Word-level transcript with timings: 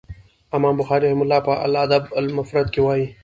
امام 0.57 0.73
بخاري 0.81 1.03
رحمه 1.07 1.23
الله 1.25 1.39
په 1.47 1.53
الأدب 1.67 2.03
المفرد 2.19 2.67
کي 2.75 2.83